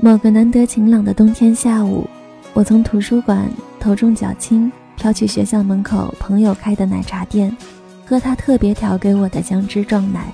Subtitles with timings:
[0.00, 2.08] 某个难得晴朗的冬天下午，
[2.52, 3.50] 我从图书馆
[3.80, 7.54] 头重脚轻飘去学校门口朋友开的奶茶店，
[8.06, 10.32] 喝他特别调给我的姜汁撞奶。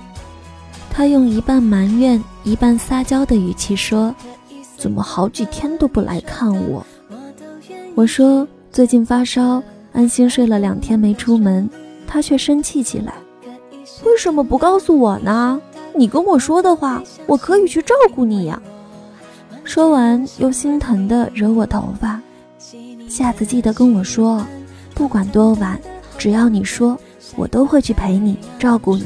[0.91, 4.13] 他用一半埋怨、一半撒娇的语气说
[4.77, 6.85] ：“怎么好几天都不来看我？”
[7.95, 11.67] 我说：“最近发烧，安心睡了两天没出门。”
[12.05, 13.15] 他却生气起来
[14.05, 15.59] ：“为什么不告诉我呢？
[15.95, 18.61] 你跟我说的话，我可以去照顾你呀。”
[19.65, 22.21] 说完，又心疼的揉我头发。
[23.09, 24.45] 下次记得跟我说，
[24.93, 25.77] 不管多晚，
[26.17, 26.97] 只要你说，
[27.35, 29.05] 我都会去陪你，照顾你。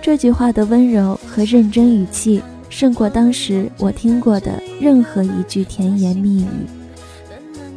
[0.00, 6.48] 这句话的温柔和认真语气，胜过当时我听过的任何一句甜言蜜语。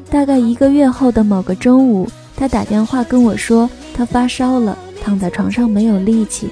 [0.10, 6.50] 大概一个月后的某个中午，他打电话跟我说，他发烧了，躺在床上没有力气。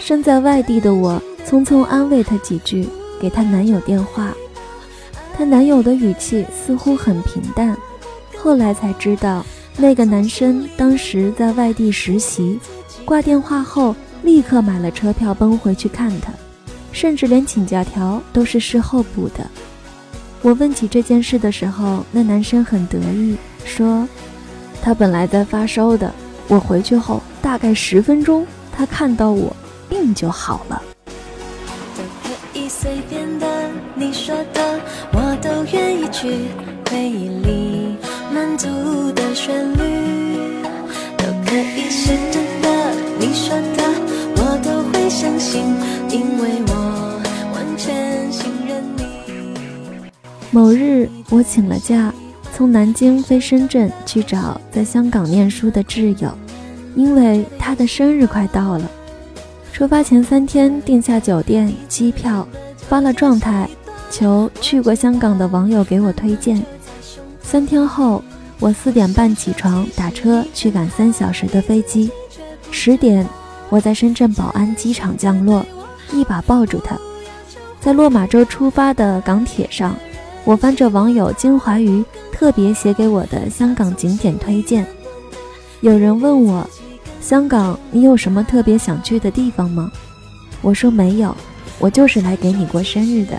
[0.00, 2.88] 身在外地的我，匆匆安慰他几句。
[3.20, 4.32] 给她男友电话，
[5.36, 7.76] 她男友的语气似乎很平淡。
[8.38, 9.44] 后来才知道，
[9.76, 12.58] 那个男生当时在外地实习，
[13.04, 16.32] 挂电话后立刻买了车票奔回去看她，
[16.92, 19.46] 甚至连请假条都是事后补的。
[20.42, 24.06] 我问起这件事的时候，那男生很得意，说
[24.80, 26.12] 他本来在发烧的，
[26.46, 29.54] 我回去后大概十分钟，他看到我，
[29.88, 30.80] 病就好了。
[34.26, 34.80] 说的，
[35.12, 36.26] 我都愿意去
[36.90, 37.96] 回忆里
[38.34, 38.66] 满足
[39.12, 40.36] 的旋律，
[41.16, 42.68] 都可以是真的。
[43.20, 43.84] 你说的，
[44.34, 45.62] 我都会相信，
[46.10, 47.22] 因为我
[47.54, 49.04] 完全信任你。
[50.50, 52.12] 某日，我请了假，
[52.52, 56.36] 从南京飞深圳去找在香港念书的挚友，
[56.96, 58.90] 因为他的生日快到了。
[59.72, 62.44] 出发前三天订下酒店、机票。
[62.88, 63.68] 发了状态，
[64.10, 66.62] 求去过香港的网友给我推荐。
[67.42, 68.22] 三天后，
[68.58, 72.10] 我四点半起床，打车去赶三小时的飞机。
[72.70, 73.26] 十点，
[73.68, 75.64] 我在深圳宝安机场降落，
[76.12, 76.96] 一把抱住他。
[77.80, 79.94] 在落马洲出发的港铁上，
[80.44, 84.86] 我翻着网友金怀瑜特别写给我的香港景点推荐。
[85.80, 86.68] 有人问我，
[87.20, 89.90] 香港你有什么特别想去的地方吗？
[90.62, 91.36] 我说没有。
[91.78, 93.38] 我就是来给你过生日的，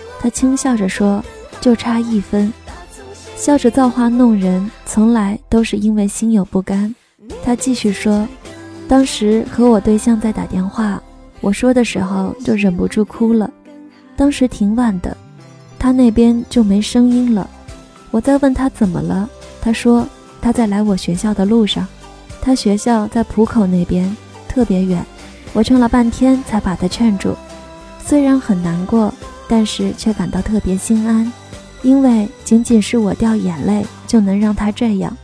[0.21, 1.23] 他轻笑着说
[1.59, 2.53] ：“就差一分。”
[3.35, 6.93] 笑着造化弄人，从来都是因为心有不甘。
[7.43, 8.27] 他继续说
[8.87, 11.01] ：“当时和我对象在打电话，
[11.39, 13.49] 我说的时候就忍不住哭了。
[14.15, 15.17] 当时挺晚的，
[15.79, 17.49] 他那边就没声音了。
[18.11, 19.27] 我再问他怎么了，
[19.59, 20.07] 他说
[20.39, 21.87] 他在来我学校的路上，
[22.43, 24.15] 他学校在浦口那边，
[24.47, 25.03] 特别远。
[25.53, 27.35] 我劝了半天才把他劝住。”
[28.05, 29.11] 虽然很难过，
[29.51, 31.29] 但是却感到特别心安，
[31.83, 35.15] 因为仅仅是我掉眼泪就能让他这样。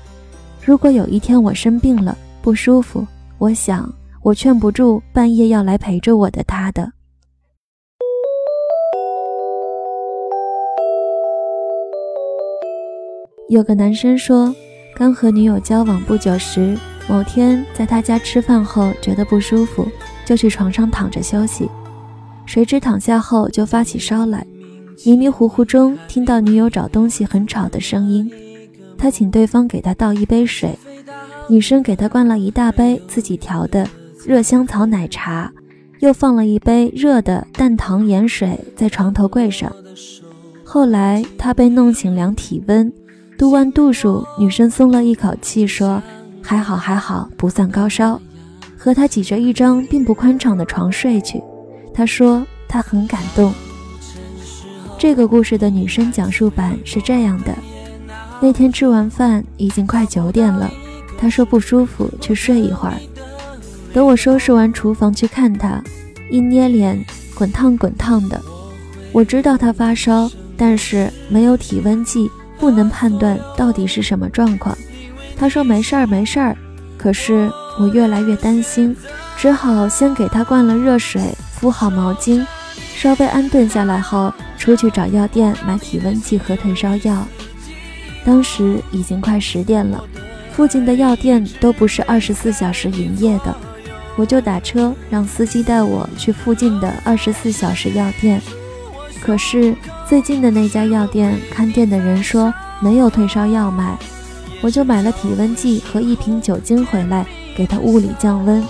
[0.62, 3.08] 如果有一天我生病了不舒服，
[3.38, 3.90] 我想
[4.22, 6.92] 我劝不住半夜要来陪着我的他的。
[13.48, 14.54] 有个男生说，
[14.94, 16.78] 刚和女友交往不久时，
[17.08, 19.88] 某天在他家吃饭后觉得不舒服，
[20.26, 21.70] 就去床上躺着休息。
[22.48, 24.48] 谁知躺下后就发起烧来，
[25.06, 28.32] 迷迷糊糊中听到女友找东西很吵的声音，
[28.98, 30.76] 他请对方给他倒一杯水，
[31.50, 33.88] 女生给他灌了一大杯自己调的
[34.26, 35.52] 热香草奶茶，
[36.00, 39.72] 又放了一杯热的淡糖盐水在床头柜上。
[40.64, 42.92] 后来他被弄醒量体温，
[43.38, 46.02] 度完度数，女生松了一口气说
[46.42, 48.20] ：“还好还好，不算高烧。”
[48.80, 51.44] 和他挤着一张并不宽敞的床睡去。
[51.98, 53.52] 他说他很感动。
[55.00, 57.52] 这个故事的女生讲述版是这样的：
[58.40, 60.72] 那天吃完饭已经快九点了，
[61.18, 62.94] 他说不舒服，去睡一会儿。
[63.92, 65.82] 等我收拾完厨房去看他，
[66.30, 67.04] 一捏脸，
[67.34, 68.40] 滚烫滚烫的。
[69.12, 72.30] 我知道他发烧，但是没有体温计，
[72.60, 74.78] 不能判断到底是什么状况。
[75.36, 76.56] 他说没事儿没事儿，
[76.96, 78.96] 可是我越来越担心，
[79.36, 81.34] 只好先给他灌了热水。
[81.60, 82.46] 敷好毛巾，
[82.96, 87.28] 稍微安顿下来后，出去找药店买体温计和退烧药。
[88.24, 90.04] 当时已经快十点了，
[90.52, 93.56] 附近的药店都不是二十四小时营业的，
[94.16, 98.40] 我就打车让司机带我去附近的二十四小时药店。
[99.20, 99.76] 可是
[100.08, 103.98] 最近的那家药店看店的人说没有退烧药卖，
[104.62, 107.26] 我就买了体温计和一瓶酒精回来
[107.56, 108.64] 给他物理降温。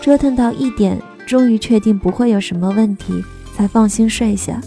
[0.00, 3.22] 折腾到一点，终于确定不会有什么问题。
[3.56, 4.60] 才放心睡下，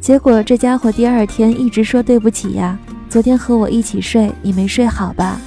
[0.00, 2.78] 结果这家伙第二天一直说对不起呀。
[3.10, 5.40] 昨天和我一起睡，你没睡好吧？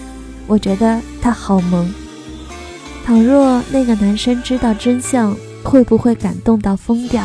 [0.46, 1.90] 我觉得他好萌。
[3.06, 7.24] 倘若那个男生知道真相，会不会感动到疯掉？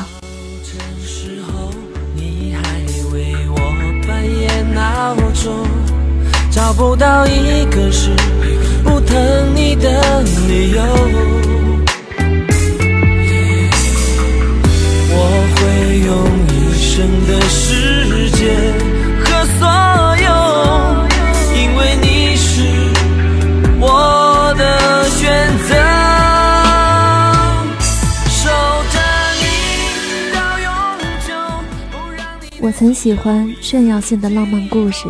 [6.52, 8.10] 找不到一个是
[8.84, 9.16] 不疼
[9.56, 11.45] 你的理由。
[32.66, 35.06] 我曾喜欢炫耀性的浪漫故事，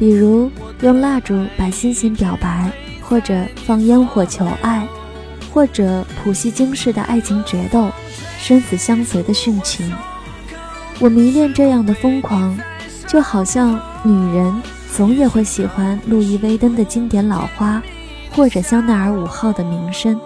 [0.00, 2.68] 比如用蜡烛摆心形表白，
[3.00, 4.84] 或者放烟火求爱，
[5.52, 7.88] 或者普希金式的爱情决斗，
[8.40, 9.94] 生死相随的殉情。
[10.98, 12.58] 我迷恋这样的疯狂，
[13.06, 14.52] 就好像女人
[14.92, 17.80] 总也会喜欢路易威登的经典老花，
[18.32, 20.20] 或者香奈儿五号的名声，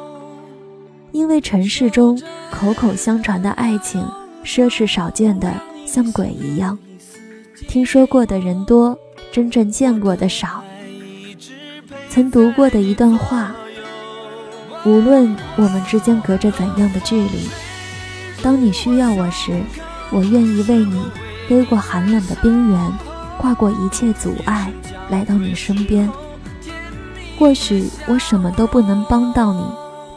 [1.13, 2.19] 因为城市中
[2.51, 4.03] 口口相传的爱情，
[4.43, 5.53] 奢侈少见的。
[5.93, 6.79] 像鬼一样，
[7.67, 8.97] 听说过的人多，
[9.33, 10.63] 真正见过的少。
[12.09, 13.53] 曾读过的一段话：
[14.85, 17.49] 无论我们之间隔着怎样的距离，
[18.41, 19.61] 当你需要我时，
[20.13, 21.03] 我愿意为你
[21.49, 22.93] 背过寒冷的冰原，
[23.37, 24.73] 跨过一切阻碍，
[25.11, 26.09] 来到你身边。
[27.37, 29.65] 或许我什么都不能帮到你，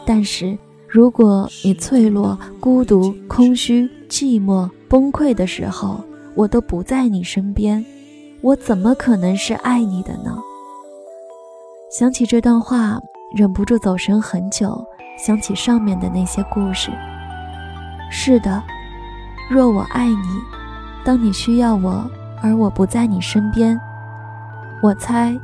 [0.06, 0.56] 但是
[0.94, 5.98] 如果你脆弱、孤独、空虚、寂寞，崩溃的时候，
[6.36, 7.84] 我都不在你身边，
[8.42, 10.38] 我怎么可能是爱你的呢？
[11.90, 12.96] 想起这段话，
[13.36, 14.86] 忍不住走神很久。
[15.18, 16.92] 想起上面的那些故事，
[18.08, 18.62] 是的，
[19.50, 20.16] 若我爱你，
[21.04, 22.08] 当你需要我，
[22.40, 23.76] 而我不在你身边，
[24.80, 25.36] 我猜，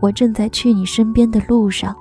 [0.00, 1.94] 我正在去你身边的路上。